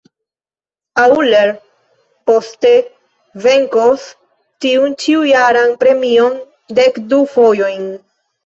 Euler 1.01 1.51
poste 2.29 2.71
venkos 3.45 4.07
tiun 4.65 4.97
ĉiujaran 5.05 5.77
premion 5.85 6.43
dekdu 6.81 7.25
fojojn. 7.37 7.91